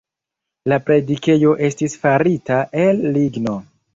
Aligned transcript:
La 0.71 0.79
predikejo 0.87 1.51
estis 1.67 1.99
farita 2.05 2.57
el 2.87 3.05
ligno. 3.19 3.57